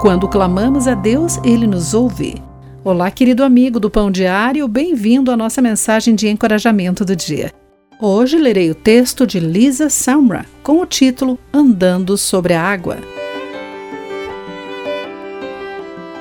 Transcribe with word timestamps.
Quando 0.00 0.28
clamamos 0.28 0.86
a 0.86 0.94
Deus, 0.94 1.38
ele 1.42 1.66
nos 1.66 1.94
ouve. 1.94 2.34
Olá, 2.84 3.10
querido 3.10 3.42
amigo 3.42 3.80
do 3.80 3.88
Pão 3.88 4.10
Diário, 4.10 4.68
bem-vindo 4.68 5.30
à 5.30 5.36
nossa 5.36 5.62
mensagem 5.62 6.14
de 6.14 6.28
encorajamento 6.28 7.02
do 7.02 7.16
dia. 7.16 7.50
Hoje 7.98 8.36
lerei 8.36 8.70
o 8.70 8.74
texto 8.74 9.26
de 9.26 9.40
Lisa 9.40 9.88
Samra 9.88 10.44
com 10.62 10.80
o 10.80 10.86
título 10.86 11.38
Andando 11.50 12.18
sobre 12.18 12.52
a 12.52 12.62
Água. 12.62 12.98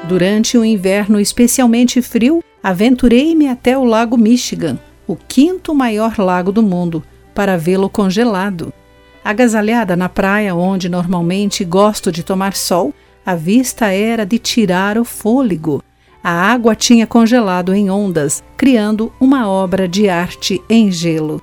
Durante 0.07 0.57
um 0.57 0.63
inverno 0.63 1.19
especialmente 1.19 2.01
frio, 2.01 2.41
aventurei-me 2.63 3.49
até 3.49 3.77
o 3.77 3.83
Lago 3.83 4.17
Michigan, 4.17 4.79
o 5.05 5.17
quinto 5.17 5.75
maior 5.75 6.17
lago 6.17 6.51
do 6.53 6.63
mundo, 6.63 7.03
para 7.33 7.57
vê-lo 7.57 7.89
congelado. 7.89 8.73
Agasalhada 9.21 9.97
na 9.97 10.07
praia 10.07 10.55
onde 10.55 10.87
normalmente 10.87 11.65
gosto 11.65 12.09
de 12.09 12.23
tomar 12.23 12.55
sol, 12.55 12.93
a 13.25 13.33
vista 13.33 13.87
era 13.87 14.25
de 14.25 14.37
tirar 14.37 14.97
o 14.97 15.03
fôlego. 15.03 15.83
A 16.23 16.31
água 16.31 16.75
tinha 16.75 17.07
congelado 17.07 17.73
em 17.73 17.89
ondas, 17.89 18.43
criando 18.55 19.11
uma 19.19 19.47
obra 19.47 19.87
de 19.87 20.07
arte 20.07 20.61
em 20.69 20.91
gelo. 20.91 21.41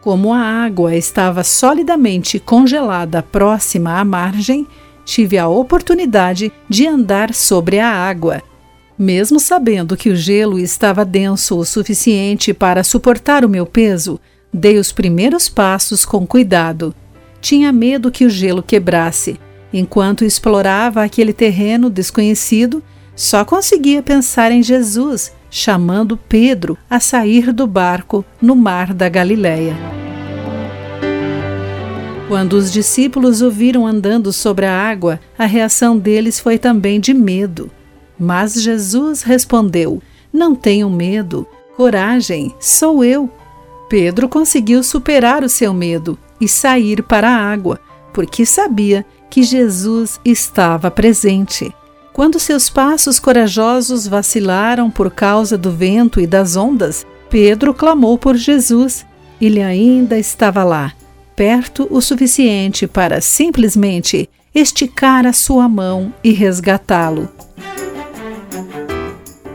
Como 0.00 0.32
a 0.32 0.40
água 0.40 0.94
estava 0.94 1.42
solidamente 1.42 2.38
congelada 2.38 3.22
próxima 3.22 3.98
à 3.98 4.04
margem, 4.04 4.66
tive 5.04 5.38
a 5.38 5.48
oportunidade 5.48 6.52
de 6.68 6.86
andar 6.86 7.32
sobre 7.32 7.78
a 7.78 7.88
água. 7.88 8.42
Mesmo 8.98 9.40
sabendo 9.40 9.96
que 9.96 10.10
o 10.10 10.16
gelo 10.16 10.58
estava 10.58 11.04
denso 11.04 11.56
o 11.56 11.64
suficiente 11.64 12.52
para 12.52 12.84
suportar 12.84 13.44
o 13.44 13.48
meu 13.48 13.64
peso, 13.64 14.20
dei 14.52 14.78
os 14.78 14.92
primeiros 14.92 15.48
passos 15.48 16.04
com 16.04 16.26
cuidado. 16.26 16.94
Tinha 17.40 17.72
medo 17.72 18.10
que 18.10 18.24
o 18.24 18.30
gelo 18.30 18.62
quebrasse. 18.62 19.38
Enquanto 19.72 20.24
explorava 20.24 21.02
aquele 21.02 21.32
terreno 21.32 21.90
desconhecido, 21.90 22.82
só 23.14 23.44
conseguia 23.44 24.02
pensar 24.02 24.52
em 24.52 24.62
Jesus 24.62 25.32
chamando 25.50 26.16
Pedro 26.16 26.76
a 26.88 27.00
sair 27.00 27.52
do 27.52 27.66
barco 27.66 28.24
no 28.40 28.54
mar 28.54 28.92
da 28.92 29.08
Galileia. 29.08 29.76
Quando 32.28 32.54
os 32.54 32.70
discípulos 32.70 33.40
o 33.40 33.50
viram 33.50 33.86
andando 33.86 34.32
sobre 34.32 34.66
a 34.66 34.72
água, 34.72 35.18
a 35.38 35.46
reação 35.46 35.96
deles 35.96 36.38
foi 36.38 36.58
também 36.58 37.00
de 37.00 37.14
medo. 37.14 37.70
Mas 38.18 38.54
Jesus 38.54 39.22
respondeu: 39.22 40.02
Não 40.30 40.54
tenham 40.54 40.90
medo, 40.90 41.46
coragem, 41.76 42.54
sou 42.60 43.02
eu. 43.02 43.30
Pedro 43.88 44.28
conseguiu 44.28 44.82
superar 44.82 45.42
o 45.42 45.48
seu 45.48 45.72
medo 45.72 46.18
e 46.38 46.46
sair 46.46 47.02
para 47.02 47.30
a 47.30 47.50
água, 47.50 47.80
porque 48.12 48.44
sabia 48.44 49.06
que 49.30 49.42
Jesus 49.42 50.20
estava 50.24 50.90
presente. 50.90 51.74
Quando 52.12 52.40
seus 52.40 52.68
passos 52.68 53.20
corajosos 53.20 54.06
vacilaram 54.06 54.90
por 54.90 55.10
causa 55.10 55.56
do 55.56 55.70
vento 55.70 56.20
e 56.20 56.26
das 56.26 56.56
ondas, 56.56 57.06
Pedro 57.30 57.72
clamou 57.72 58.18
por 58.18 58.36
Jesus. 58.36 59.06
Ele 59.40 59.62
ainda 59.62 60.18
estava 60.18 60.64
lá, 60.64 60.92
perto 61.36 61.86
o 61.90 62.00
suficiente 62.00 62.86
para 62.86 63.20
simplesmente 63.20 64.28
esticar 64.52 65.26
a 65.26 65.32
sua 65.32 65.68
mão 65.68 66.12
e 66.24 66.32
resgatá-lo. 66.32 67.28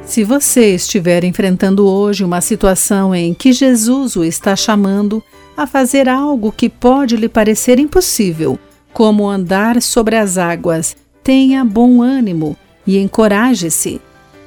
Se 0.06 0.24
você 0.24 0.76
estiver 0.76 1.24
enfrentando 1.24 1.88
hoje 1.88 2.24
uma 2.24 2.40
situação 2.40 3.16
em 3.16 3.34
que 3.34 3.52
Jesus 3.52 4.16
o 4.16 4.24
está 4.24 4.56
chamando 4.56 5.24
a 5.58 5.66
fazer 5.66 6.08
algo 6.08 6.52
que 6.52 6.70
pode 6.70 7.16
lhe 7.16 7.28
parecer 7.28 7.80
impossível, 7.80 8.60
como 8.94 9.28
andar 9.28 9.82
sobre 9.82 10.16
as 10.16 10.38
águas, 10.38 10.96
tenha 11.24 11.66
bom 11.66 12.02
ânimo 12.02 12.56
e 12.86 12.98
encoraje-se. 12.98 14.00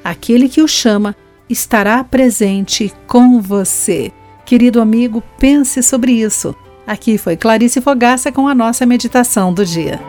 Aquele 0.03 0.47
que 0.47 0.61
o 0.61 0.67
chama 0.67 1.15
estará 1.49 2.03
presente 2.03 2.93
com 3.05 3.41
você. 3.41 4.11
Querido 4.45 4.79
amigo, 4.79 5.21
pense 5.37 5.83
sobre 5.83 6.13
isso. 6.13 6.55
Aqui 6.85 7.17
foi 7.17 7.35
Clarice 7.35 7.81
Fogaça 7.81 8.31
com 8.31 8.47
a 8.47 8.55
nossa 8.55 8.85
meditação 8.85 9.53
do 9.53 9.65
dia. 9.65 9.99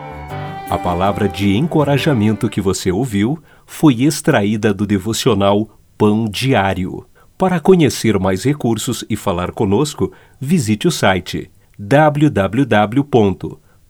A 0.69 0.77
palavra 0.77 1.27
de 1.27 1.57
encorajamento 1.57 2.47
que 2.47 2.61
você 2.61 2.91
ouviu 2.91 3.37
foi 3.65 4.03
extraída 4.03 4.73
do 4.73 4.87
devocional 4.87 5.69
Pão 5.97 6.25
Diário. 6.29 7.05
Para 7.37 7.59
conhecer 7.59 8.17
mais 8.19 8.43
recursos 8.43 9.03
e 9.09 9.15
falar 9.15 9.51
conosco, 9.51 10.11
visite 10.39 10.87
o 10.87 10.91
site 10.91 11.49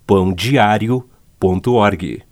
www.pandiario.org. 0.09 2.28